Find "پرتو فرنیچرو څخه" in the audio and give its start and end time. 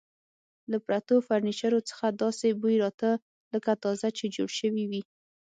0.85-2.05